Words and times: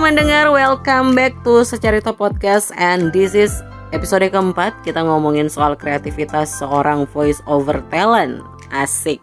teman 0.00 0.16
dengar, 0.16 0.48
welcome 0.48 1.12
back 1.12 1.36
to 1.44 1.60
Secarita 1.60 2.16
Podcast 2.16 2.72
and 2.80 3.12
this 3.12 3.36
is 3.36 3.60
episode 3.92 4.24
keempat 4.32 4.72
kita 4.80 5.04
ngomongin 5.04 5.52
soal 5.52 5.76
kreativitas 5.76 6.56
seorang 6.56 7.04
voice 7.12 7.44
over 7.44 7.84
talent. 7.92 8.40
Asik. 8.72 9.20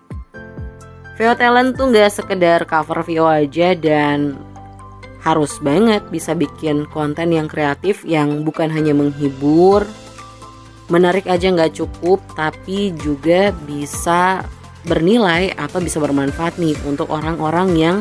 VO 1.18 1.34
talent 1.34 1.73
tuh 1.82 1.89
nggak 1.89 2.13
sekedar 2.13 2.61
cover 2.70 3.02
VO 3.02 3.25
aja 3.25 3.73
dan 3.73 4.38
harus 5.25 5.57
banget 5.66 6.05
bisa 6.13 6.38
bikin 6.38 6.86
konten 6.94 7.34
yang 7.34 7.50
kreatif 7.50 8.05
yang 8.05 8.46
bukan 8.46 8.70
hanya 8.70 8.94
menghibur, 8.94 9.82
menarik 10.94 11.25
aja 11.25 11.50
nggak 11.50 11.73
cukup, 11.73 12.21
tapi 12.38 12.94
juga 13.02 13.50
bisa 13.66 14.46
bernilai 14.86 15.57
atau 15.57 15.82
bisa 15.82 15.97
bermanfaat 15.97 16.61
nih 16.61 16.78
untuk 16.86 17.09
orang-orang 17.09 17.73
yang 17.73 17.97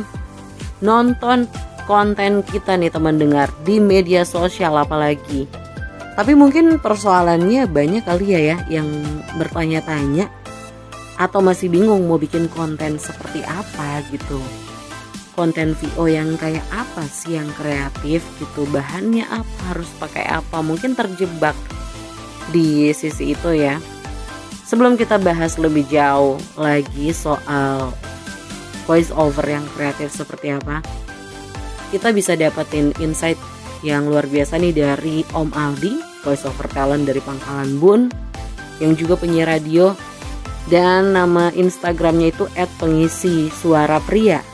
nonton 0.84 1.48
konten 1.86 2.42
kita 2.42 2.74
nih 2.74 2.90
teman 2.90 3.16
dengar 3.16 3.48
di 3.62 3.78
media 3.78 4.26
sosial 4.26 4.74
apalagi. 4.76 5.46
Tapi 6.18 6.34
mungkin 6.34 6.82
persoalannya 6.82 7.70
banyak 7.70 8.02
kali 8.02 8.34
ya 8.34 8.40
ya 8.42 8.56
yang 8.68 8.88
bertanya-tanya 9.38 10.26
atau 11.16 11.40
masih 11.40 11.72
bingung 11.72 12.04
mau 12.04 12.18
bikin 12.18 12.50
konten 12.50 12.98
seperti 12.98 13.40
apa 13.46 14.02
gitu. 14.10 14.42
Konten 15.38 15.76
VO 15.76 16.08
yang 16.08 16.34
kayak 16.40 16.64
apa 16.72 17.04
sih 17.06 17.36
yang 17.36 17.48
kreatif 17.54 18.24
gitu? 18.40 18.64
Bahannya 18.72 19.28
apa? 19.28 19.76
Harus 19.76 19.88
pakai 20.00 20.24
apa? 20.26 20.64
Mungkin 20.64 20.96
terjebak 20.96 21.54
di 22.50 22.90
sisi 22.96 23.36
itu 23.36 23.52
ya. 23.52 23.76
Sebelum 24.66 24.96
kita 24.98 25.20
bahas 25.20 25.60
lebih 25.60 25.86
jauh 25.92 26.40
lagi 26.56 27.12
soal 27.12 27.92
voice 28.88 29.12
over 29.12 29.44
yang 29.44 29.62
kreatif 29.76 30.10
seperti 30.10 30.56
apa 30.56 31.05
kita 31.96 32.12
bisa 32.12 32.36
dapetin 32.36 32.92
insight 33.00 33.40
yang 33.80 34.04
luar 34.04 34.28
biasa 34.28 34.60
nih 34.60 34.76
dari 34.76 35.24
Om 35.32 35.48
Aldi 35.56 36.20
voice 36.20 36.44
over 36.44 36.68
talent 36.68 37.08
dari 37.08 37.24
Pangkalan 37.24 37.80
Bun 37.80 38.12
yang 38.84 38.92
juga 38.92 39.16
penyiar 39.16 39.48
radio 39.48 39.96
dan 40.68 41.16
nama 41.16 41.48
Instagramnya 41.56 42.36
itu 42.36 42.44
@pengisi 42.76 43.48
suara 43.48 43.96
pria. 44.04 44.44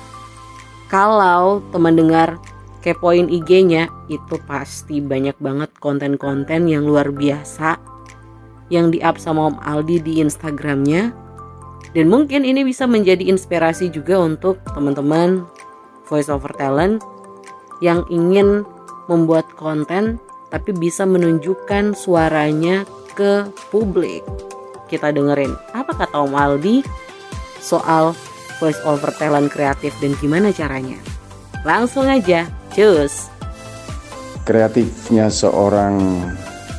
Kalau 0.87 1.65
teman 1.75 1.99
dengar 1.99 2.39
kepoin 2.79 3.27
IG-nya 3.27 3.91
itu 4.07 4.39
pasti 4.47 5.03
banyak 5.03 5.35
banget 5.43 5.75
konten-konten 5.83 6.71
yang 6.71 6.87
luar 6.87 7.11
biasa 7.11 7.75
yang 8.71 8.95
di-up 8.95 9.19
sama 9.19 9.51
Om 9.51 9.57
Aldi 9.67 9.99
di 9.99 10.13
Instagramnya 10.23 11.11
dan 11.91 12.07
mungkin 12.07 12.47
ini 12.47 12.63
bisa 12.63 12.87
menjadi 12.87 13.27
inspirasi 13.27 13.91
juga 13.91 14.23
untuk 14.23 14.63
teman-teman 14.71 15.43
voice 16.07 16.31
over 16.31 16.55
talent 16.55 17.03
yang 17.83 18.07
ingin 18.07 18.63
membuat 19.11 19.51
konten 19.59 20.23
tapi 20.55 20.71
bisa 20.71 21.03
menunjukkan 21.03 21.99
suaranya 21.99 22.87
ke 23.19 23.51
publik 23.75 24.23
kita 24.87 25.11
dengerin 25.11 25.53
apa 25.75 25.91
kata 25.91 26.15
Om 26.15 26.39
Aldi 26.39 26.87
soal 27.59 28.15
voice 28.63 28.79
over 28.87 29.11
talent 29.19 29.51
kreatif 29.51 29.91
dan 29.99 30.15
gimana 30.23 30.55
caranya. 30.55 30.95
Langsung 31.67 32.07
aja, 32.07 32.47
cus. 32.71 33.27
Kreatifnya 34.47 35.27
seorang 35.27 35.99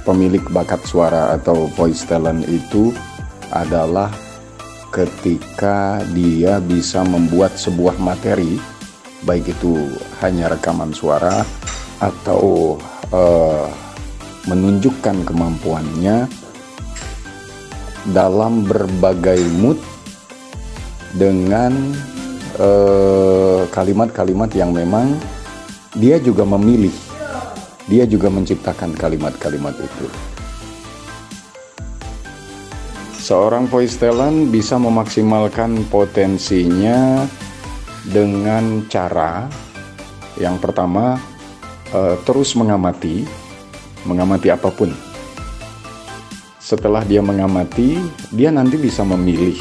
pemilik 0.08 0.44
bakat 0.48 0.80
suara 0.88 1.36
atau 1.36 1.68
voice 1.76 2.08
talent 2.08 2.48
itu 2.48 2.96
adalah 3.52 4.08
ketika 4.96 6.00
dia 6.16 6.64
bisa 6.64 7.04
membuat 7.04 7.59
sebuah 7.59 8.00
materi 8.00 8.59
baik 9.23 9.55
itu 9.55 9.95
hanya 10.19 10.52
rekaman 10.52 10.91
suara 10.91 11.43
atau 12.03 12.75
uh, 13.11 13.67
menunjukkan 14.47 15.23
kemampuannya 15.23 16.28
dalam 18.12 18.67
berbagai 18.67 19.39
mood 19.56 19.79
dengan 21.16 21.72
eh, 22.59 23.63
kalimat-kalimat 23.72 24.51
uh, 24.51 24.57
yang 24.59 24.75
memang 24.75 25.16
dia 25.95 26.19
juga 26.19 26.44
memilih, 26.44 26.91
dia 27.88 28.03
juga 28.03 28.28
menciptakan 28.28 28.91
kalimat-kalimat 28.97 29.78
itu. 29.79 30.07
Seorang 33.23 33.72
voice 33.72 33.95
talent 33.95 34.51
bisa 34.51 34.75
memaksimalkan 34.75 35.88
potensinya 35.88 37.23
dengan 38.09 38.84
cara 38.91 39.47
yang 40.36 40.58
pertama 40.59 41.22
uh, 41.96 42.16
terus 42.28 42.58
mengamati, 42.58 43.24
mengamati 44.03 44.52
apa 44.52 44.68
pun 44.74 44.91
setelah 46.63 47.03
dia 47.03 47.19
mengamati, 47.19 48.00
dia 48.31 48.47
nanti 48.47 48.80
bisa 48.80 49.03
memilih 49.03 49.59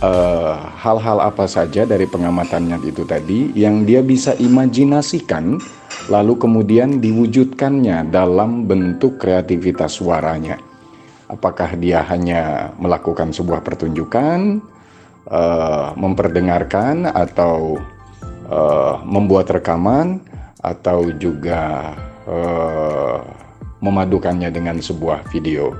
eh, 0.00 0.56
hal-hal 0.80 1.20
apa 1.20 1.44
saja 1.44 1.84
dari 1.84 2.08
pengamatannya 2.08 2.80
itu 2.80 3.04
tadi 3.04 3.52
yang 3.52 3.84
dia 3.84 4.00
bisa 4.00 4.32
imajinasikan, 4.40 5.60
lalu 6.08 6.40
kemudian 6.40 7.04
diwujudkannya 7.04 8.08
dalam 8.08 8.64
bentuk 8.64 9.20
kreativitas 9.20 10.00
suaranya. 10.00 10.56
Apakah 11.28 11.76
dia 11.76 12.00
hanya 12.08 12.72
melakukan 12.80 13.30
sebuah 13.36 13.60
pertunjukan, 13.60 14.64
uh, 15.28 15.92
memperdengarkan, 15.98 17.10
atau 17.10 17.76
uh, 18.48 19.02
membuat 19.04 19.50
rekaman, 19.52 20.22
atau 20.60 21.08
juga 21.16 21.92
uh, 22.28 23.20
memadukannya 23.80 24.52
dengan 24.52 24.76
sebuah 24.80 25.24
video. 25.32 25.72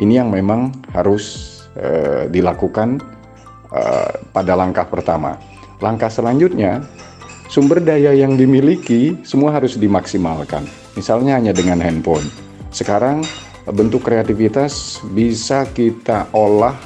Ini 0.00 0.24
yang 0.24 0.32
memang 0.32 0.72
harus 0.92 1.58
uh, 1.76 2.28
dilakukan 2.28 3.00
uh, 3.72 4.12
pada 4.32 4.52
langkah 4.56 4.84
pertama. 4.88 5.36
Langkah 5.80 6.08
selanjutnya, 6.08 6.84
sumber 7.48 7.80
daya 7.80 8.12
yang 8.16 8.36
dimiliki 8.36 9.16
semua 9.24 9.52
harus 9.52 9.76
dimaksimalkan. 9.76 10.64
Misalnya 10.96 11.40
hanya 11.40 11.52
dengan 11.56 11.80
handphone. 11.80 12.24
Sekarang 12.72 13.24
bentuk 13.68 14.04
kreativitas 14.08 14.98
bisa 15.12 15.68
kita 15.70 16.26
olah 16.32 16.76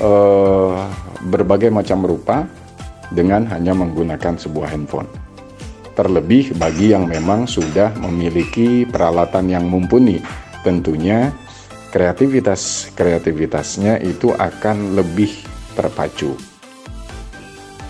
uh, 0.00 0.47
berbagai 1.28 1.68
macam 1.68 2.02
rupa 2.02 2.48
dengan 3.12 3.44
hanya 3.52 3.76
menggunakan 3.76 4.36
sebuah 4.40 4.72
handphone. 4.72 5.08
Terlebih 5.92 6.54
bagi 6.56 6.94
yang 6.94 7.10
memang 7.10 7.44
sudah 7.44 7.92
memiliki 7.98 8.86
peralatan 8.86 9.50
yang 9.50 9.66
mumpuni, 9.66 10.22
tentunya 10.62 11.34
kreativitas 11.90 12.92
kreativitasnya 12.94 13.98
itu 14.04 14.30
akan 14.30 14.94
lebih 14.94 15.32
terpacu. 15.74 16.36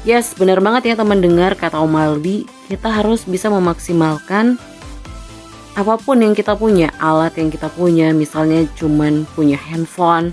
Yes, 0.07 0.33
benar 0.33 0.63
banget 0.65 0.95
ya 0.95 0.95
teman 0.97 1.21
dengar 1.21 1.53
kata 1.59 1.85
Om 1.85 1.93
Aldi, 1.93 2.49
kita 2.71 2.89
harus 2.89 3.29
bisa 3.29 3.53
memaksimalkan 3.53 4.57
apa 5.77 5.95
pun 6.01 6.19
yang 6.19 6.33
kita 6.33 6.57
punya, 6.57 6.89
alat 6.97 7.37
yang 7.37 7.53
kita 7.53 7.69
punya, 7.71 8.11
misalnya 8.11 8.65
cuman 8.79 9.29
punya 9.37 9.55
handphone, 9.55 10.33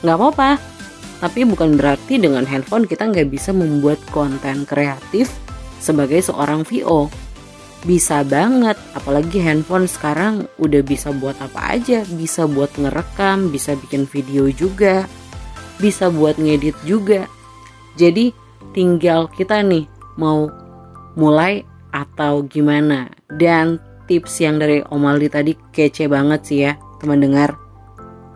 nggak 0.00 0.16
apa-apa. 0.16 0.75
Tapi 1.16 1.48
bukan 1.48 1.80
berarti 1.80 2.20
dengan 2.20 2.44
handphone 2.44 2.84
kita 2.84 3.08
nggak 3.08 3.32
bisa 3.32 3.50
membuat 3.54 3.96
konten 4.12 4.68
kreatif 4.68 5.32
sebagai 5.80 6.20
seorang 6.20 6.64
VO 6.64 7.08
bisa 7.86 8.26
banget 8.26 8.74
apalagi 8.98 9.38
handphone 9.38 9.86
sekarang 9.86 10.50
udah 10.58 10.82
bisa 10.82 11.14
buat 11.14 11.38
apa 11.38 11.78
aja. 11.78 12.02
Bisa 12.02 12.50
buat 12.50 12.74
ngerekam 12.74 13.54
bisa 13.54 13.78
bikin 13.78 14.10
video 14.10 14.50
juga 14.50 15.06
bisa 15.76 16.08
buat 16.08 16.40
ngedit 16.40 16.76
juga. 16.84 17.28
Jadi 17.96 18.32
tinggal 18.72 19.28
kita 19.32 19.60
nih 19.64 19.88
mau 20.20 20.48
mulai 21.16 21.64
atau 21.92 22.44
gimana. 22.44 23.08
Dan 23.32 23.80
tips 24.08 24.40
yang 24.40 24.60
dari 24.60 24.80
Om 24.84 25.04
Aldi 25.04 25.28
tadi 25.32 25.52
kece 25.72 26.08
banget 26.08 26.40
sih 26.44 26.58
ya 26.68 26.72
teman 27.00 27.20
dengar. 27.20 27.56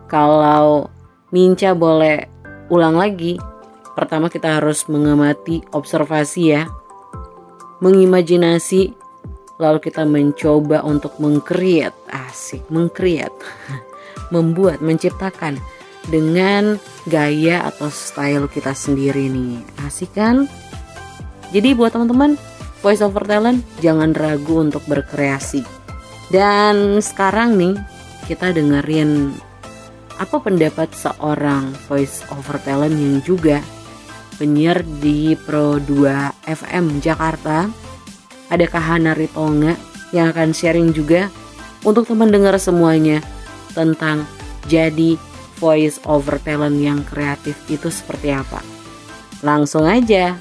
Kalau 0.09 0.89
Minca 1.31 1.71
boleh 1.71 2.27
ulang 2.71 2.95
lagi. 2.95 3.35
Pertama 3.91 4.31
kita 4.31 4.63
harus 4.63 4.87
mengamati 4.87 5.59
observasi 5.75 6.41
ya. 6.47 6.71
Mengimajinasi 7.83 8.95
lalu 9.61 9.77
kita 9.83 10.07
mencoba 10.07 10.81
untuk 10.81 11.21
mengkreat 11.21 11.93
asik 12.09 12.65
mengkreat 12.73 13.29
membuat 14.33 14.81
menciptakan 14.81 15.61
dengan 16.09 16.81
gaya 17.05 17.69
atau 17.69 17.91
style 17.93 18.49
kita 18.49 18.73
sendiri 18.73 19.29
nih. 19.29 19.61
Asik 19.85 20.17
kan? 20.17 20.49
Jadi 21.53 21.77
buat 21.77 21.93
teman-teman 21.93 22.39
voice 22.81 23.03
over 23.05 23.21
talent 23.27 23.61
jangan 23.83 24.15
ragu 24.17 24.63
untuk 24.63 24.81
berkreasi. 24.89 25.61
Dan 26.31 27.03
sekarang 27.03 27.59
nih 27.59 27.75
kita 28.25 28.55
dengerin 28.55 29.35
apa 30.17 30.41
pendapat 30.41 30.91
seorang 30.91 31.71
voice 31.87 32.25
over 32.33 32.57
talent 32.63 32.97
yang 32.97 33.21
juga 33.23 33.63
penyiar 34.41 34.81
di 34.99 35.37
Pro 35.37 35.77
2 35.77 36.47
FM 36.49 36.97
Jakarta 36.99 37.69
ada 38.51 38.65
Kak 38.67 38.83
Hana 38.83 39.15
Ritonga 39.15 39.77
yang 40.11 40.33
akan 40.35 40.51
sharing 40.51 40.91
juga 40.91 41.31
untuk 41.87 42.09
teman 42.09 42.33
dengar 42.33 42.59
semuanya 42.59 43.23
tentang 43.71 44.27
jadi 44.67 45.15
voice 45.61 46.01
over 46.09 46.41
talent 46.41 46.81
yang 46.81 47.05
kreatif 47.05 47.55
itu 47.69 47.87
seperti 47.93 48.33
apa. 48.33 48.59
Langsung 49.45 49.85
aja, 49.85 50.35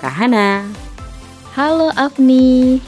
Kak 0.00 0.14
Hana. 0.14 0.62
Halo 1.54 1.90
Afni. 1.94 2.78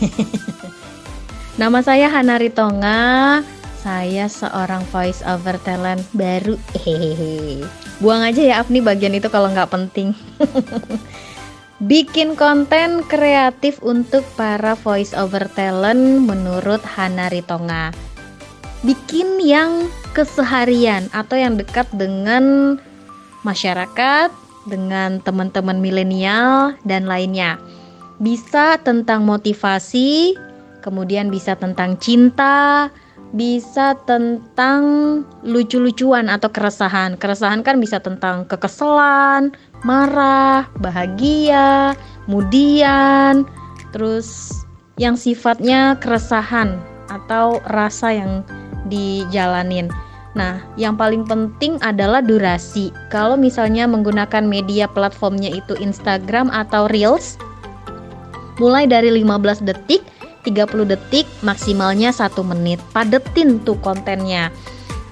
Nama 1.60 1.78
saya 1.84 2.06
Hana 2.08 2.38
Ritonga. 2.38 3.42
Saya 3.82 4.30
seorang 4.30 4.86
voice 4.94 5.26
over 5.26 5.58
talent 5.66 6.06
baru. 6.14 6.54
Hehehe. 6.78 7.66
Buang 7.98 8.22
aja 8.22 8.38
ya 8.38 8.54
Afni 8.62 8.78
bagian 8.78 9.10
itu 9.10 9.26
kalau 9.26 9.50
nggak 9.50 9.74
penting. 9.74 10.14
Bikin 11.90 12.38
konten 12.38 13.02
kreatif 13.10 13.82
untuk 13.82 14.22
para 14.38 14.78
voice 14.78 15.10
over 15.18 15.50
talent 15.50 16.30
menurut 16.30 16.78
Hana 16.86 17.26
Ritonga. 17.26 17.90
Bikin 18.86 19.42
yang 19.42 19.90
keseharian 20.14 21.10
atau 21.10 21.34
yang 21.34 21.58
dekat 21.58 21.90
dengan 21.90 22.78
masyarakat, 23.42 24.30
dengan 24.62 25.18
teman-teman 25.26 25.82
milenial 25.82 26.78
dan 26.86 27.10
lainnya. 27.10 27.58
Bisa 28.22 28.78
tentang 28.78 29.26
motivasi, 29.26 30.38
kemudian 30.86 31.34
bisa 31.34 31.58
tentang 31.58 31.98
cinta, 31.98 32.94
bisa 33.32 33.96
tentang 34.04 34.82
lucu-lucuan 35.40 36.28
atau 36.28 36.52
keresahan. 36.52 37.16
Keresahan 37.16 37.64
kan 37.64 37.80
bisa 37.80 37.98
tentang 37.98 38.44
kekesalan, 38.44 39.56
marah, 39.82 40.68
bahagia, 40.78 41.96
kemudian 42.28 43.48
terus 43.92 44.52
yang 45.00 45.16
sifatnya 45.16 45.96
keresahan 46.00 46.76
atau 47.08 47.60
rasa 47.72 48.12
yang 48.12 48.32
dijalanin. 48.88 49.88
Nah, 50.32 50.64
yang 50.80 50.96
paling 50.96 51.28
penting 51.28 51.76
adalah 51.84 52.24
durasi. 52.24 52.88
Kalau 53.12 53.36
misalnya 53.36 53.84
menggunakan 53.84 54.44
media 54.48 54.88
platformnya 54.88 55.52
itu 55.52 55.76
Instagram 55.76 56.48
atau 56.48 56.88
Reels, 56.88 57.36
mulai 58.56 58.88
dari 58.88 59.12
15 59.12 59.60
detik, 59.60 60.00
30 60.42 60.86
detik, 60.86 61.26
maksimalnya 61.46 62.10
1 62.10 62.42
menit. 62.42 62.78
Padetin 62.90 63.62
tuh 63.62 63.78
kontennya. 63.80 64.50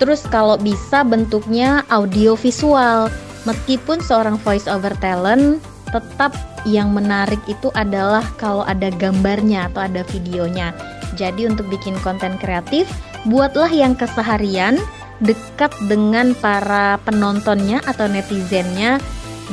Terus 0.02 0.24
kalau 0.26 0.56
bisa 0.56 1.04
bentuknya 1.04 1.84
audio 1.92 2.34
visual 2.34 3.12
Meskipun 3.48 4.04
seorang 4.04 4.36
voice 4.44 4.68
over 4.68 4.92
talent, 5.00 5.64
tetap 5.88 6.36
yang 6.68 6.92
menarik 6.92 7.40
itu 7.48 7.72
adalah 7.72 8.22
kalau 8.36 8.68
ada 8.68 8.92
gambarnya 8.92 9.72
atau 9.72 9.88
ada 9.88 10.04
videonya. 10.12 10.76
Jadi 11.16 11.48
untuk 11.48 11.66
bikin 11.72 11.96
konten 12.04 12.36
kreatif, 12.36 12.84
buatlah 13.24 13.72
yang 13.72 13.96
keseharian, 13.96 14.76
dekat 15.24 15.72
dengan 15.88 16.36
para 16.36 17.00
penontonnya 17.08 17.80
atau 17.88 18.04
netizennya, 18.06 19.00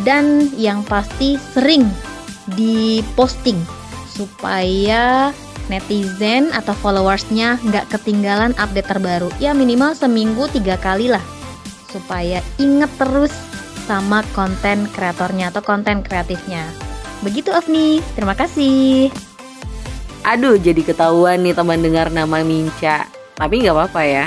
dan 0.03 0.51
yang 0.59 0.83
pasti 0.83 1.39
sering 1.55 1.87
diposting 2.59 3.57
supaya 4.11 5.31
netizen 5.67 6.51
atau 6.51 6.75
followersnya 6.75 7.59
nggak 7.63 7.91
ketinggalan 7.91 8.55
update 8.59 8.87
terbaru. 8.87 9.29
Ya 9.39 9.51
minimal 9.55 9.93
seminggu 9.93 10.47
tiga 10.51 10.75
kali 10.79 11.11
lah 11.11 11.23
supaya 11.87 12.43
inget 12.59 12.91
terus 12.99 13.31
sama 13.87 14.19
konten 14.35 14.85
kreatornya 14.91 15.49
atau 15.49 15.63
konten 15.63 16.03
kreatifnya. 16.03 16.67
Begitu 17.23 17.49
Afni, 17.49 18.03
terima 18.13 18.35
kasih. 18.35 19.09
Aduh, 20.27 20.59
jadi 20.59 20.83
ketahuan 20.83 21.39
nih 21.41 21.55
teman 21.55 21.79
dengar 21.79 22.11
nama 22.11 22.43
Minca. 22.43 23.07
Tapi 23.39 23.63
nggak 23.63 23.73
apa-apa 23.73 24.01
ya. 24.03 24.25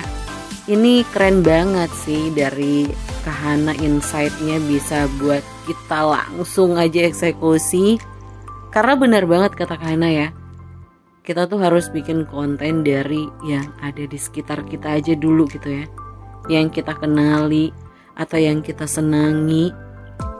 Ini 0.64 1.04
keren 1.12 1.44
banget 1.44 1.92
sih 1.92 2.32
dari 2.32 2.88
Kahana 3.20 3.76
insight-nya 3.76 4.56
bisa 4.64 5.04
buat 5.20 5.44
kita 5.69 6.08
langsung 6.08 6.81
aja 6.81 7.04
eksekusi. 7.04 8.00
Karena 8.72 8.96
benar 8.96 9.28
banget 9.28 9.60
kata 9.60 9.76
Kahana 9.76 10.08
ya. 10.08 10.32
Kita 11.30 11.46
tuh 11.46 11.62
harus 11.62 11.86
bikin 11.94 12.26
konten 12.26 12.82
dari 12.82 13.22
yang 13.46 13.70
ada 13.78 14.02
di 14.02 14.18
sekitar 14.18 14.66
kita 14.66 14.98
aja 14.98 15.14
dulu 15.14 15.46
gitu 15.46 15.70
ya. 15.70 15.86
Yang 16.50 16.82
kita 16.82 16.98
kenali, 16.98 17.70
atau 18.18 18.34
yang 18.34 18.66
kita 18.66 18.90
senangi. 18.90 19.70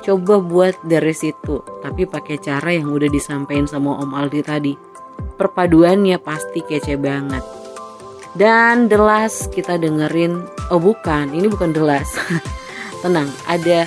Coba 0.03 0.43
buat 0.43 0.75
dari 0.83 1.15
situ 1.15 1.63
tapi 1.79 2.11
pakai 2.11 2.43
cara 2.43 2.75
yang 2.75 2.91
udah 2.91 3.07
disampaikan 3.07 3.71
sama 3.71 4.03
Om 4.03 4.19
Aldi 4.19 4.41
tadi. 4.43 4.75
Perpaduannya 5.39 6.19
pasti 6.19 6.67
kece 6.67 6.99
banget. 6.99 7.45
Dan 8.35 8.91
The 8.91 8.99
kita 9.55 9.79
dengerin 9.79 10.43
oh 10.75 10.83
bukan 10.83 11.31
ini 11.31 11.47
bukan 11.47 11.71
The 11.71 12.03
tenang 13.07 13.31
ada 13.47 13.87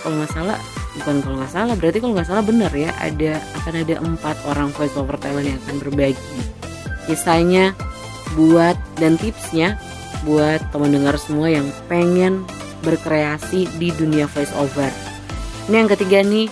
kalau 0.00 0.24
nggak 0.24 0.79
bukan 0.98 1.22
kalau 1.22 1.36
nggak 1.38 1.52
salah 1.54 1.74
berarti 1.78 1.98
kalau 2.02 2.12
nggak 2.18 2.28
salah 2.28 2.44
benar 2.44 2.72
ya 2.74 2.90
ada 2.98 3.38
akan 3.62 3.74
ada 3.86 3.94
empat 4.02 4.36
orang 4.50 4.74
voice 4.74 4.96
over 4.98 5.14
talent 5.20 5.46
yang 5.46 5.58
akan 5.66 5.76
berbagi 5.78 6.18
kisahnya 7.06 7.74
buat 8.34 8.78
dan 8.98 9.18
tipsnya 9.18 9.78
buat 10.22 10.60
teman 10.70 10.92
dengar 10.92 11.16
semua 11.16 11.48
yang 11.48 11.66
pengen 11.88 12.44
berkreasi 12.84 13.68
di 13.76 13.92
dunia 13.92 14.28
voice 14.28 14.52
over. 14.56 14.88
Ini 15.68 15.84
yang 15.84 15.90
ketiga 15.92 16.20
nih, 16.24 16.48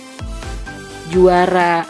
juara 1.13 1.85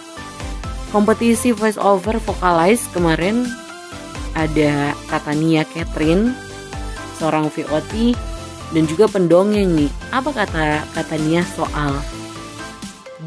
kompetisi 0.89 1.53
voice 1.53 1.77
over 1.79 2.17
vocalize 2.23 2.83
kemarin 2.91 3.45
ada 4.33 4.95
Katania 5.11 5.67
Catherine, 5.67 6.31
seorang 7.19 7.51
VOT 7.51 8.15
dan 8.71 8.83
juga 8.87 9.09
pendongeng 9.11 9.75
nih. 9.75 9.91
Apa 10.13 10.31
kata 10.31 10.83
Katania 10.95 11.43
soal 11.43 11.99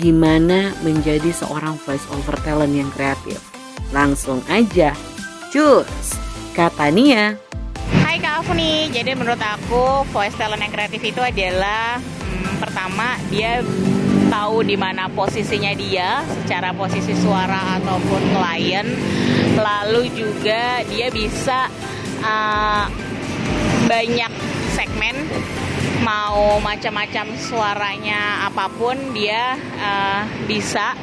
gimana 0.03 0.75
menjadi 0.83 1.31
seorang 1.31 1.79
voice 1.87 2.03
over 2.11 2.35
talent 2.43 2.75
yang 2.75 2.91
kreatif? 2.91 3.39
Langsung 3.95 4.43
aja, 4.51 4.91
cus, 5.55 6.19
Katania. 6.59 7.39
Hai 8.03 8.19
Kak 8.19 8.43
Afni, 8.43 8.91
jadi 8.91 9.15
menurut 9.15 9.39
aku 9.39 10.03
voice 10.11 10.35
talent 10.35 10.59
yang 10.59 10.75
kreatif 10.75 10.99
itu 11.07 11.23
adalah 11.23 12.03
hmm, 12.03 12.59
pertama 12.59 13.15
dia 13.31 13.63
tahu 14.27 14.67
di 14.67 14.75
mana 14.75 15.07
posisinya 15.07 15.71
dia 15.79 16.27
secara 16.43 16.75
posisi 16.75 17.15
suara 17.15 17.79
ataupun 17.79 18.23
klien, 18.35 18.91
lalu 19.55 20.11
juga 20.11 20.83
dia 20.91 21.15
bisa 21.15 21.71
uh, 22.27 22.91
banyak 23.87 24.33
segmen 24.75 25.15
mau 26.03 26.59
macam-macam 26.59 27.35
suaranya 27.39 28.47
apa 28.47 28.67
pun 28.73 28.95
dia 29.15 29.57
uh, 29.79 30.23
bisa. 30.47 30.95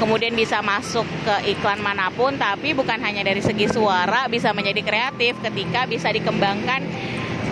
Kemudian 0.00 0.32
bisa 0.32 0.64
masuk 0.64 1.04
ke 1.28 1.52
iklan 1.52 1.84
mana 1.84 2.08
pun 2.08 2.32
tapi 2.40 2.72
bukan 2.72 2.96
hanya 3.04 3.20
dari 3.20 3.44
segi 3.44 3.68
suara 3.68 4.32
bisa 4.32 4.48
menjadi 4.56 4.80
kreatif 4.80 5.36
ketika 5.44 5.84
bisa 5.84 6.08
dikembangkan 6.08 6.80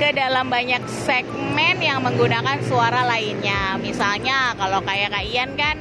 ke 0.01 0.17
dalam 0.17 0.49
banyak 0.49 0.81
segmen 0.89 1.77
yang 1.83 2.01
menggunakan 2.01 2.65
suara 2.65 3.05
lainnya. 3.05 3.77
Misalnya 3.77 4.57
kalau 4.57 4.81
kayak 4.81 5.13
Kak 5.13 5.25
Ian 5.29 5.51
kan 5.61 5.77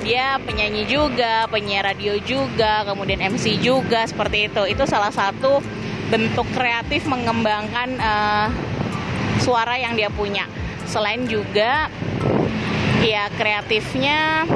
dia 0.00 0.40
penyanyi 0.40 0.86
juga 0.86 1.50
penyiar 1.52 1.82
radio 1.82 2.16
juga 2.22 2.86
kemudian 2.88 3.20
MC 3.20 3.60
juga 3.60 4.08
seperti 4.08 4.48
itu. 4.48 4.62
Itu 4.72 4.88
salah 4.88 5.12
satu 5.12 5.60
bentuk 6.08 6.46
kreatif 6.54 7.04
mengembangkan 7.10 7.98
uh, 7.98 8.48
suara 9.42 9.76
yang 9.76 9.96
dia 9.98 10.08
punya. 10.12 10.46
Selain 10.86 11.26
juga 11.26 11.90
ya 13.02 13.30
kreatifnya 13.38 14.46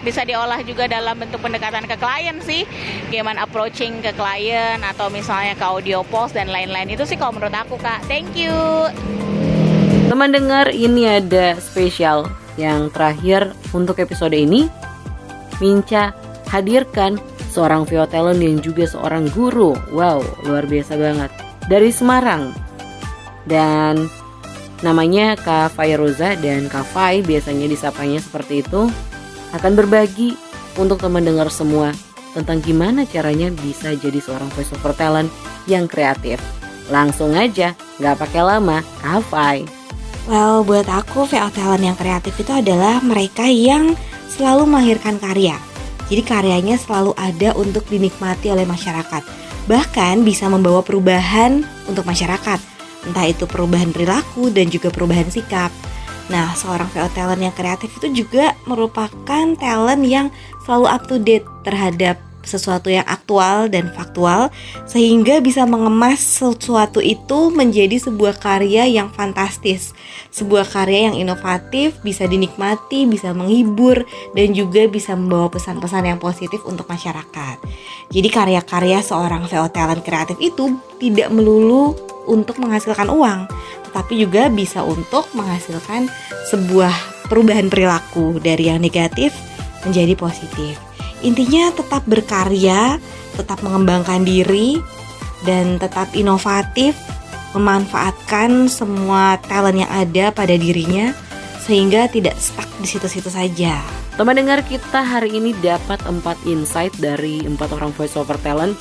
bisa 0.00 0.24
diolah 0.24 0.64
juga 0.64 0.88
dalam 0.88 1.14
bentuk 1.20 1.38
pendekatan 1.44 1.84
ke 1.84 1.96
klien 2.00 2.36
sih. 2.40 2.64
Gimana 3.12 3.44
approaching 3.44 4.00
ke 4.00 4.16
klien 4.16 4.80
atau 4.80 5.12
misalnya 5.12 5.52
ke 5.54 5.64
audio 5.64 6.00
post 6.08 6.34
dan 6.34 6.48
lain-lain. 6.48 6.88
Itu 6.90 7.04
sih 7.04 7.20
kalau 7.20 7.36
menurut 7.36 7.52
aku 7.52 7.76
kak. 7.76 8.00
Thank 8.08 8.34
you. 8.34 8.52
Teman 10.10 10.34
dengar 10.34 10.74
ini 10.74 11.06
ada 11.06 11.54
spesial 11.62 12.26
yang 12.58 12.90
terakhir 12.90 13.54
untuk 13.70 14.00
episode 14.02 14.34
ini. 14.34 14.66
Minca 15.60 16.16
hadirkan 16.48 17.20
seorang 17.52 17.84
talent 17.86 18.40
yang 18.40 18.58
juga 18.58 18.88
seorang 18.88 19.28
guru. 19.30 19.76
Wow 19.92 20.24
luar 20.48 20.66
biasa 20.66 20.96
banget. 20.96 21.30
Dari 21.68 21.90
Semarang. 21.94 22.50
Dan 23.46 24.08
namanya 24.80 25.36
Kak 25.36 25.76
Fairoza 25.76 26.36
dan 26.40 26.68
Kak 26.72 26.88
Fai 26.90 27.20
biasanya 27.20 27.68
disapanya 27.68 28.20
seperti 28.20 28.64
itu 28.64 28.88
akan 29.52 29.72
berbagi 29.76 30.36
untuk 30.78 31.02
teman 31.02 31.26
dengar 31.26 31.52
semua 31.52 31.92
tentang 32.32 32.62
gimana 32.62 33.02
caranya 33.04 33.50
bisa 33.50 33.92
jadi 33.98 34.22
seorang 34.22 34.48
voiceover 34.54 34.94
talent 34.94 35.28
yang 35.66 35.90
kreatif. 35.90 36.38
Langsung 36.90 37.34
aja, 37.34 37.74
nggak 37.98 38.18
pakai 38.18 38.42
lama, 38.42 38.82
kafai. 39.02 39.66
Well, 40.30 40.62
buat 40.62 40.86
aku 40.86 41.26
VO 41.26 41.50
talent 41.50 41.82
yang 41.82 41.98
kreatif 41.98 42.38
itu 42.38 42.52
adalah 42.54 43.02
mereka 43.02 43.46
yang 43.50 43.98
selalu 44.30 44.66
melahirkan 44.68 45.18
karya. 45.18 45.58
Jadi 46.10 46.22
karyanya 46.26 46.76
selalu 46.78 47.14
ada 47.14 47.54
untuk 47.54 47.86
dinikmati 47.86 48.50
oleh 48.50 48.66
masyarakat. 48.66 49.22
Bahkan 49.70 50.26
bisa 50.26 50.50
membawa 50.50 50.82
perubahan 50.82 51.62
untuk 51.86 52.02
masyarakat. 52.02 52.58
Entah 53.04 53.26
itu 53.28 53.48
perubahan 53.48 53.92
perilaku 53.94 54.52
dan 54.52 54.68
juga 54.68 54.92
perubahan 54.92 55.28
sikap. 55.28 55.72
Nah, 56.30 56.54
seorang 56.54 56.86
VO 56.94 57.10
talent 57.10 57.42
yang 57.42 57.54
kreatif 57.54 57.90
itu 57.98 58.22
juga 58.22 58.54
merupakan 58.62 59.44
talent 59.58 60.02
yang 60.06 60.30
selalu 60.62 60.86
up 60.86 61.02
to 61.10 61.18
date 61.18 61.46
terhadap 61.66 62.22
sesuatu 62.44 62.88
yang 62.88 63.04
aktual 63.04 63.68
dan 63.68 63.92
faktual 63.92 64.48
sehingga 64.88 65.44
bisa 65.44 65.64
mengemas 65.68 66.20
sesuatu 66.20 66.98
itu 67.04 67.52
menjadi 67.52 68.00
sebuah 68.00 68.40
karya 68.40 68.88
yang 68.88 69.12
fantastis, 69.12 69.92
sebuah 70.32 70.64
karya 70.66 71.12
yang 71.12 71.16
inovatif, 71.16 72.00
bisa 72.00 72.24
dinikmati, 72.24 73.04
bisa 73.04 73.36
menghibur 73.36 74.04
dan 74.32 74.56
juga 74.56 74.88
bisa 74.88 75.12
membawa 75.14 75.52
pesan-pesan 75.52 76.16
yang 76.16 76.18
positif 76.20 76.60
untuk 76.64 76.88
masyarakat. 76.88 77.56
Jadi 78.10 78.28
karya-karya 78.32 79.04
seorang 79.04 79.46
VO 79.46 79.68
talent 79.70 80.02
kreatif 80.02 80.36
itu 80.40 80.74
tidak 80.98 81.28
melulu 81.30 81.94
untuk 82.26 82.60
menghasilkan 82.60 83.08
uang, 83.08 83.48
tetapi 83.90 84.20
juga 84.20 84.48
bisa 84.52 84.84
untuk 84.84 85.28
menghasilkan 85.32 86.10
sebuah 86.52 86.92
perubahan 87.30 87.70
perilaku 87.70 88.42
dari 88.42 88.68
yang 88.68 88.82
negatif 88.82 89.30
menjadi 89.86 90.14
positif. 90.18 90.76
Intinya 91.20 91.72
tetap 91.72 92.04
berkarya, 92.08 92.96
tetap 93.36 93.60
mengembangkan 93.60 94.24
diri, 94.24 94.80
dan 95.44 95.80
tetap 95.80 96.12
inovatif, 96.12 96.96
memanfaatkan 97.52 98.70
semua 98.70 99.40
talent 99.48 99.82
yang 99.82 99.90
ada 99.90 100.30
pada 100.30 100.54
dirinya 100.54 101.10
sehingga 101.60 102.08
tidak 102.08 102.38
stuck 102.40 102.66
di 102.80 102.88
situ-situ 102.88 103.28
saja. 103.28 103.78
Teman 104.16 104.36
dengar 104.36 104.62
kita 104.66 105.00
hari 105.00 105.38
ini 105.38 105.54
dapat 105.58 106.02
4 106.02 106.20
insight 106.46 106.92
dari 106.98 107.42
empat 107.46 107.72
orang 107.74 107.90
voice 107.94 108.16
over 108.16 108.36
talent 108.40 108.76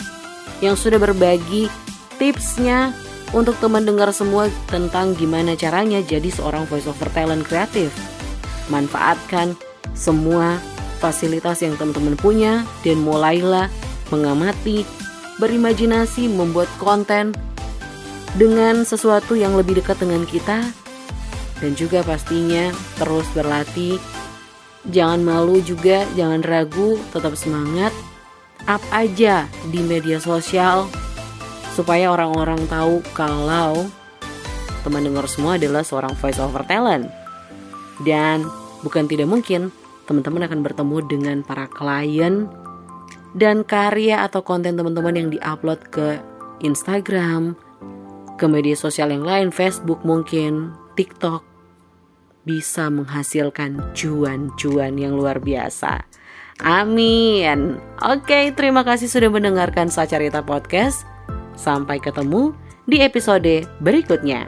yang 0.59 0.75
sudah 0.75 0.99
berbagi 0.99 1.71
tipsnya 2.19 2.91
untuk 3.29 3.53
teman 3.61 3.85
dengar 3.85 4.09
semua 4.09 4.49
tentang 4.65 5.13
gimana 5.13 5.53
caranya 5.53 6.01
jadi 6.01 6.33
seorang 6.33 6.65
voice 6.65 6.89
over 6.89 7.09
talent 7.13 7.45
kreatif. 7.45 7.93
Manfaatkan 8.73 9.53
semua 9.93 10.57
fasilitas 10.97 11.61
yang 11.61 11.77
teman-teman 11.77 12.17
punya 12.17 12.53
dan 12.81 13.01
mulailah 13.01 13.69
mengamati, 14.09 14.83
berimajinasi, 15.37 16.27
membuat 16.29 16.67
konten 16.81 17.33
dengan 18.37 18.85
sesuatu 18.85 19.33
yang 19.33 19.57
lebih 19.57 19.81
dekat 19.81 19.97
dengan 20.01 20.25
kita 20.25 20.65
dan 21.59 21.71
juga 21.77 22.01
pastinya 22.01 22.73
terus 22.97 23.25
berlatih. 23.33 24.01
Jangan 24.89 25.21
malu 25.21 25.59
juga, 25.61 26.07
jangan 26.15 26.41
ragu, 26.41 26.97
tetap 27.11 27.35
semangat. 27.35 27.91
Up 28.67 28.83
aja 28.91 29.47
di 29.71 29.79
media 29.81 30.19
sosial 30.19 30.87
supaya 31.73 32.11
orang-orang 32.13 32.65
tahu 32.69 33.01
kalau 33.13 33.87
teman 34.81 35.03
dengar 35.03 35.27
semua 35.27 35.59
adalah 35.59 35.83
seorang 35.83 36.15
voice 36.17 36.39
over 36.39 36.63
talent. 36.65 37.09
Dan 37.99 38.47
bukan 38.81 39.11
tidak 39.11 39.27
mungkin 39.27 39.75
teman-teman 40.07 40.47
akan 40.47 40.59
bertemu 40.63 40.97
dengan 41.05 41.37
para 41.43 41.67
klien 41.69 42.47
dan 43.37 43.61
karya 43.61 44.25
atau 44.25 44.41
konten 44.41 44.73
teman-teman 44.73 45.13
yang 45.13 45.29
diupload 45.29 45.79
ke 45.93 46.17
Instagram, 46.65 47.53
ke 48.39 48.45
media 48.49 48.73
sosial 48.73 49.13
yang 49.13 49.27
lain, 49.27 49.53
Facebook 49.53 50.01
mungkin, 50.01 50.73
TikTok 50.97 51.45
bisa 52.47 52.89
menghasilkan 52.89 53.93
cuan-cuan 53.93 54.97
yang 54.97 55.13
luar 55.13 55.37
biasa. 55.37 56.07
Amin. 56.59 57.77
Oke, 58.03 58.51
terima 58.57 58.83
kasih 58.83 59.07
sudah 59.07 59.29
mendengarkan 59.31 59.87
Sacarita 59.87 60.43
Podcast. 60.43 61.18
Sampai 61.59 61.99
ketemu 61.99 62.55
di 62.87 63.03
episode 63.03 63.67
berikutnya. 63.83 64.47